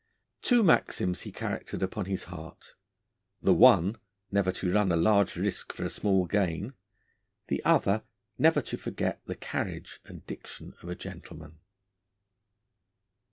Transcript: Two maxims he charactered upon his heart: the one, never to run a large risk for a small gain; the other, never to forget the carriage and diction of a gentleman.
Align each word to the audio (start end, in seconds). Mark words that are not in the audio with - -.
Two 0.41 0.63
maxims 0.63 1.21
he 1.21 1.31
charactered 1.31 1.83
upon 1.83 2.05
his 2.05 2.23
heart: 2.23 2.73
the 3.39 3.53
one, 3.53 3.97
never 4.31 4.51
to 4.53 4.73
run 4.73 4.91
a 4.91 4.95
large 4.95 5.35
risk 5.35 5.71
for 5.71 5.85
a 5.85 5.91
small 5.91 6.25
gain; 6.25 6.73
the 7.49 7.63
other, 7.63 8.01
never 8.35 8.63
to 8.63 8.77
forget 8.77 9.21
the 9.27 9.35
carriage 9.35 9.99
and 10.05 10.25
diction 10.25 10.73
of 10.81 10.89
a 10.89 10.95
gentleman. 10.95 11.59